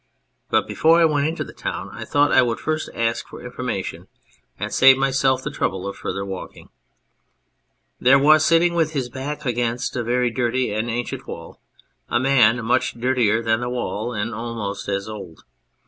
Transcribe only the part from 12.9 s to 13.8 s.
dirtier than the